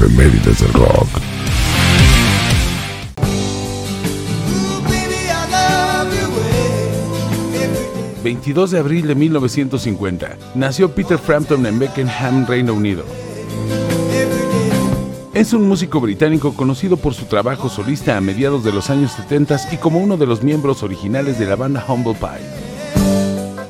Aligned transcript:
Efemérides 0.00 0.60
del 0.60 0.72
rock. 0.72 1.08
22 8.24 8.70
de 8.70 8.78
abril 8.78 9.06
de 9.06 9.14
1950, 9.14 10.38
nació 10.54 10.94
Peter 10.94 11.18
Frampton 11.18 11.66
en 11.66 11.78
Beckenham, 11.78 12.46
Reino 12.46 12.72
Unido. 12.72 13.04
Es 15.34 15.52
un 15.52 15.68
músico 15.68 16.00
británico 16.00 16.54
conocido 16.54 16.96
por 16.96 17.12
su 17.12 17.26
trabajo 17.26 17.68
solista 17.68 18.16
a 18.16 18.22
mediados 18.22 18.64
de 18.64 18.72
los 18.72 18.88
años 18.88 19.12
70 19.12 19.58
y 19.72 19.76
como 19.76 19.98
uno 19.98 20.16
de 20.16 20.26
los 20.26 20.42
miembros 20.42 20.82
originales 20.82 21.38
de 21.38 21.44
la 21.44 21.56
banda 21.56 21.84
Humble 21.86 22.14
Pie. 22.14 22.40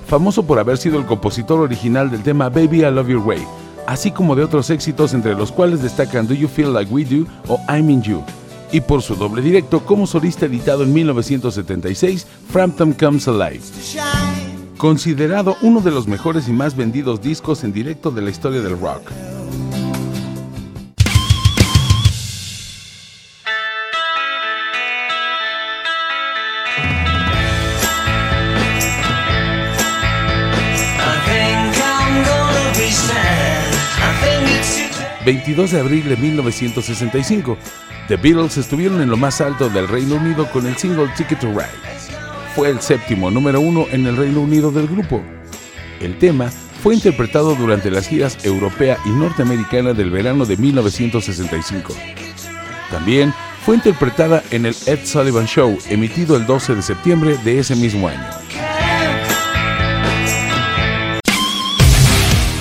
Famoso 0.06 0.44
por 0.44 0.60
haber 0.60 0.78
sido 0.78 0.96
el 0.96 1.06
compositor 1.06 1.58
original 1.58 2.08
del 2.08 2.22
tema 2.22 2.50
Baby 2.50 2.84
I 2.84 2.90
Love 2.92 3.08
Your 3.08 3.26
Way, 3.26 3.44
así 3.90 4.12
como 4.12 4.36
de 4.36 4.44
otros 4.44 4.70
éxitos 4.70 5.14
entre 5.14 5.34
los 5.34 5.50
cuales 5.50 5.82
destacan 5.82 6.28
Do 6.28 6.34
You 6.34 6.46
Feel 6.46 6.72
Like 6.72 6.92
We 6.92 7.04
Do 7.04 7.26
o 7.48 7.58
I'm 7.68 7.90
In 7.90 8.00
You, 8.02 8.22
y 8.70 8.80
por 8.80 9.02
su 9.02 9.16
doble 9.16 9.42
directo 9.42 9.84
como 9.84 10.06
solista 10.06 10.46
editado 10.46 10.84
en 10.84 10.92
1976, 10.92 12.24
Frampton 12.52 12.92
Comes 12.92 13.26
Alive. 13.26 13.60
Considerado 14.76 15.56
uno 15.62 15.80
de 15.80 15.90
los 15.90 16.06
mejores 16.06 16.46
y 16.46 16.52
más 16.52 16.76
vendidos 16.76 17.20
discos 17.20 17.64
en 17.64 17.72
directo 17.72 18.12
de 18.12 18.22
la 18.22 18.30
historia 18.30 18.60
del 18.60 18.78
rock. 18.78 19.10
22 35.24 35.72
de 35.72 35.80
abril 35.80 36.08
de 36.08 36.16
1965, 36.16 37.58
The 38.08 38.16
Beatles 38.16 38.56
estuvieron 38.56 39.00
en 39.02 39.10
lo 39.10 39.16
más 39.16 39.40
alto 39.40 39.68
del 39.68 39.86
Reino 39.86 40.16
Unido 40.16 40.50
con 40.50 40.66
el 40.66 40.76
single 40.76 41.08
Ticket 41.16 41.40
to 41.40 41.48
Ride. 41.48 41.66
Fue 42.54 42.70
el 42.70 42.80
séptimo 42.80 43.30
número 43.30 43.60
uno 43.60 43.86
en 43.90 44.06
el 44.06 44.16
Reino 44.16 44.40
Unido 44.40 44.72
del 44.72 44.88
grupo. 44.88 45.22
El 46.00 46.18
tema 46.18 46.50
fue 46.82 46.94
interpretado 46.94 47.54
durante 47.54 47.90
las 47.90 48.08
giras 48.08 48.38
europea 48.44 48.98
y 49.04 49.10
norteamericana 49.10 49.92
del 49.92 50.10
verano 50.10 50.46
de 50.46 50.56
1965. 50.56 51.94
También 52.90 53.34
fue 53.64 53.76
interpretada 53.76 54.42
en 54.50 54.66
el 54.66 54.74
Ed 54.86 55.00
Sullivan 55.04 55.46
Show, 55.46 55.78
emitido 55.88 56.36
el 56.36 56.46
12 56.46 56.76
de 56.76 56.82
septiembre 56.82 57.36
de 57.44 57.58
ese 57.58 57.76
mismo 57.76 58.08
año. 58.08 58.26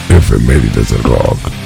Efemérides 0.10 0.92
del 0.92 1.04
rock. 1.04 1.59